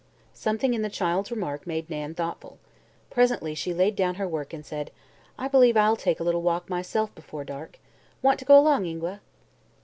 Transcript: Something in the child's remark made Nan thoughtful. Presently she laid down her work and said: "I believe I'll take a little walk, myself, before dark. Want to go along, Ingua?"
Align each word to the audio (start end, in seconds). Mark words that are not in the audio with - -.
Something 0.33 0.73
in 0.73 0.81
the 0.81 0.89
child's 0.89 1.29
remark 1.29 1.67
made 1.67 1.87
Nan 1.87 2.15
thoughtful. 2.15 2.57
Presently 3.11 3.53
she 3.53 3.71
laid 3.71 3.95
down 3.95 4.15
her 4.15 4.27
work 4.27 4.51
and 4.51 4.65
said: 4.65 4.89
"I 5.37 5.47
believe 5.47 5.77
I'll 5.77 5.95
take 5.95 6.19
a 6.19 6.23
little 6.23 6.41
walk, 6.41 6.67
myself, 6.71 7.13
before 7.13 7.43
dark. 7.43 7.77
Want 8.23 8.39
to 8.39 8.45
go 8.45 8.57
along, 8.57 8.87
Ingua?" 8.87 9.21